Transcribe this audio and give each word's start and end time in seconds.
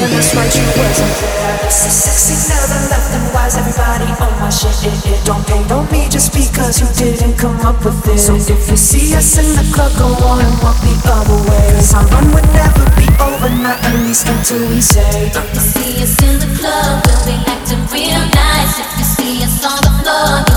doing 0.00 0.10
right, 0.34 0.50
you 0.50 0.66
wasn't 0.74 1.14
there. 1.22 1.58
This 1.62 1.86
is 1.86 1.94
sexy, 1.94 2.34
never 2.50 2.80
left 2.90 3.14
wise. 3.34 3.54
Everybody 3.56 4.10
on 4.18 4.32
my 4.42 4.50
shit, 4.50 4.74
it, 4.82 4.98
it 5.06 5.20
don't 5.24 5.44
hate 5.46 5.70
on 5.70 5.86
me 5.90 6.08
just 6.10 6.34
because 6.34 6.80
you 6.82 6.88
didn't 6.98 7.38
come 7.38 7.58
up 7.62 7.78
with 7.84 7.98
this. 8.02 8.26
So 8.26 8.34
if 8.34 8.68
you 8.70 8.76
see 8.76 9.14
us 9.14 9.38
in 9.38 9.46
the 9.54 9.64
club, 9.74 9.92
go 9.98 10.10
on 10.26 10.42
and 10.42 10.54
walk 10.62 10.78
the 10.82 10.94
other 11.06 11.38
way. 11.46 11.66
Our 11.94 12.06
run 12.10 12.26
would 12.34 12.48
never 12.50 12.84
be 12.98 13.06
over, 13.22 13.50
not 13.62 13.78
until 13.84 14.68
we 14.70 14.80
say. 14.80 15.30
If 15.30 15.54
you 15.54 15.60
see 15.60 16.02
us 16.02 16.14
in 16.22 16.38
the 16.42 16.50
club, 16.58 17.02
we'll 17.06 17.22
be 17.26 17.36
acting 17.46 17.84
real 17.94 18.24
nice. 18.34 18.78
If 18.82 18.90
you 18.98 19.06
see 19.06 19.34
us 19.46 19.62
on 19.62 19.78
the 19.78 19.92
floor, 20.02 20.53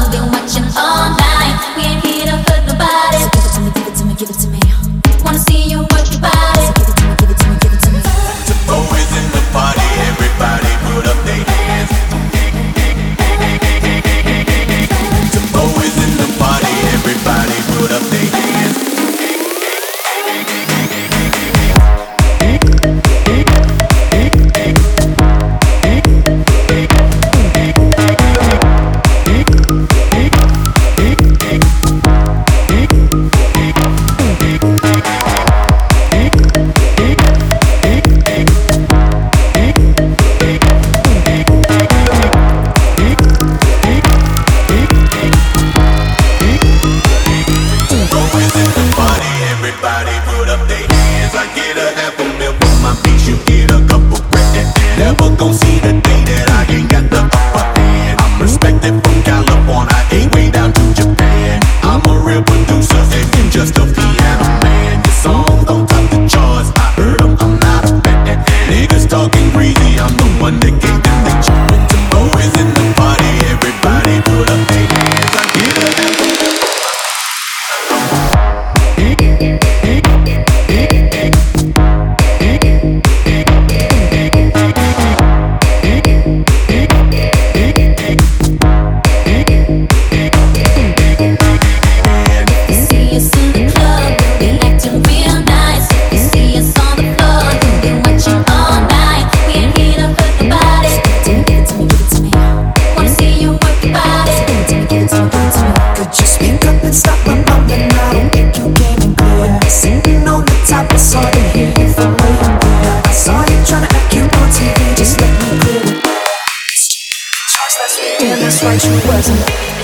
That's 117.76 118.00
me, 118.00 118.32
and 118.32 118.42
that's 118.42 118.64
right, 118.64 118.82
you 118.86 118.94
wasn't. 119.10 119.77